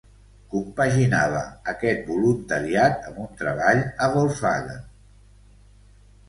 [0.51, 1.43] Compaginava
[1.73, 4.83] aquest voluntariat amb un treball a Volkswagen.